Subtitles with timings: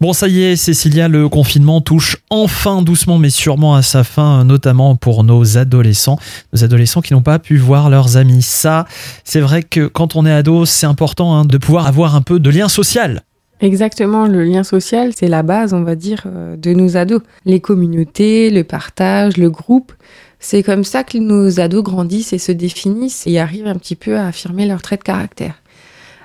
[0.00, 4.44] Bon, ça y est, Cécilia, le confinement touche enfin doucement mais sûrement à sa fin,
[4.44, 6.20] notamment pour nos adolescents,
[6.52, 8.42] nos adolescents qui n'ont pas pu voir leurs amis.
[8.42, 8.86] Ça,
[9.24, 12.38] c'est vrai que quand on est ado, c'est important hein, de pouvoir avoir un peu
[12.38, 13.22] de lien social.
[13.60, 17.22] Exactement, le lien social, c'est la base, on va dire, euh, de nos ados.
[17.44, 19.92] Les communautés, le partage, le groupe,
[20.38, 24.16] c'est comme ça que nos ados grandissent et se définissent et arrivent un petit peu
[24.16, 25.60] à affirmer leur trait de caractère.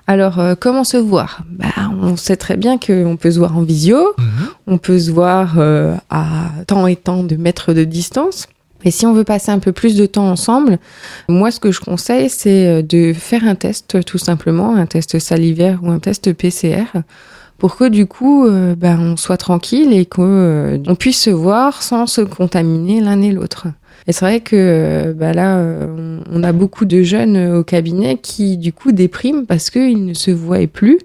[0.07, 1.43] Alors, euh, comment se voir?
[1.49, 1.67] Bah,
[2.01, 4.25] On sait très bien qu'on peut se voir en visio, Mhm.
[4.67, 8.47] on peut se voir euh, à tant et tant de mètres de distance.
[8.83, 10.77] Et si on veut passer un peu plus de temps ensemble,
[11.29, 15.19] moi, ce que je conseille, c'est euh, de faire un test, tout simplement, un test
[15.19, 16.83] salivaire ou un test PCR,
[17.57, 22.07] pour que du coup, euh, ben, on soit tranquille et qu'on puisse se voir sans
[22.07, 23.67] se contaminer l'un et l'autre.
[24.07, 27.63] Et c'est vrai que euh, bah là, euh, on a beaucoup de jeunes euh, au
[27.63, 30.99] cabinet qui, du coup, dépriment parce qu'ils ne se voient plus,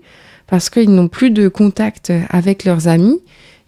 [0.48, 3.20] parce qu'ils n'ont plus de contact avec leurs amis,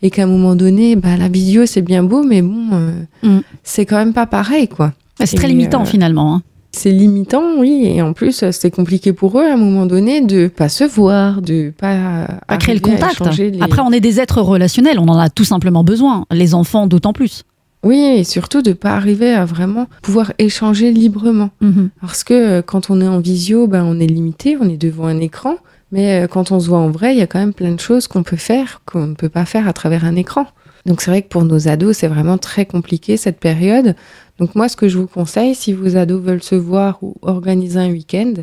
[0.03, 2.91] et qu'à un moment donné, bah, la vidéo, c'est bien beau, mais bon, euh,
[3.23, 3.41] Mm.
[3.63, 4.95] c'est quand même pas pareil, quoi.
[5.23, 6.37] C'est très limitant euh, finalement.
[6.37, 6.43] hein.
[6.73, 10.21] C'est limitant, oui, et en plus, euh, c'est compliqué pour eux à un moment donné
[10.21, 13.21] de pas se voir, de pas, Pas créer le contact.
[13.39, 16.27] les- Après, on est des êtres relationnels, on en a tout simplement besoin.
[16.31, 17.43] Les enfants, d'autant plus.
[17.83, 21.51] Oui, et surtout de pas arriver à vraiment pouvoir échanger librement.
[21.61, 21.89] Mhm.
[22.01, 25.07] Parce que euh, quand on est en visio, ben, on est limité, on est devant
[25.07, 25.57] un écran.
[25.93, 27.81] Mais euh, quand on se voit en vrai, il y a quand même plein de
[27.81, 30.47] choses qu'on peut faire qu'on ne peut pas faire à travers un écran.
[30.87, 33.95] Donc c'est vrai que pour nos ados, c'est vraiment très compliqué cette période.
[34.39, 37.79] Donc moi, ce que je vous conseille, si vos ados veulent se voir ou organiser
[37.79, 38.35] un week-end,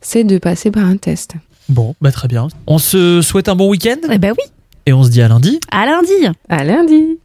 [0.00, 1.34] c'est de passer par un test.
[1.68, 2.48] Bon, bah très bien.
[2.66, 3.96] On se souhaite un bon week-end?
[4.10, 4.44] Eh ben oui,
[4.86, 5.60] et on se dit à lundi.
[5.70, 6.12] à lundi.
[6.48, 7.18] À lundi